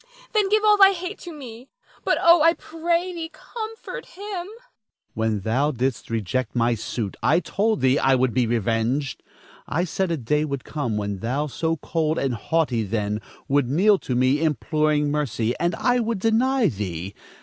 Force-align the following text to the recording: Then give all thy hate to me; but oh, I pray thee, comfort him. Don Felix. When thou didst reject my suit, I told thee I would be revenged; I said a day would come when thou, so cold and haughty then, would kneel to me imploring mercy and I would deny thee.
Then 0.33 0.49
give 0.49 0.63
all 0.63 0.77
thy 0.77 0.93
hate 0.93 1.19
to 1.19 1.31
me; 1.31 1.69
but 2.03 2.17
oh, 2.19 2.41
I 2.41 2.53
pray 2.53 3.13
thee, 3.13 3.29
comfort 3.31 4.07
him. 4.07 4.23
Don 4.25 4.45
Felix. 4.47 4.61
When 5.13 5.39
thou 5.41 5.69
didst 5.69 6.09
reject 6.09 6.55
my 6.55 6.73
suit, 6.73 7.15
I 7.21 7.39
told 7.39 7.81
thee 7.81 7.99
I 7.99 8.15
would 8.15 8.33
be 8.33 8.47
revenged; 8.47 9.21
I 9.67 9.83
said 9.83 10.09
a 10.09 10.17
day 10.17 10.43
would 10.43 10.63
come 10.63 10.97
when 10.97 11.19
thou, 11.19 11.45
so 11.45 11.77
cold 11.77 12.17
and 12.17 12.33
haughty 12.33 12.81
then, 12.81 13.21
would 13.47 13.69
kneel 13.69 13.99
to 13.99 14.15
me 14.15 14.41
imploring 14.41 15.11
mercy 15.11 15.53
and 15.59 15.75
I 15.75 15.99
would 15.99 16.17
deny 16.17 16.67
thee. 16.67 17.13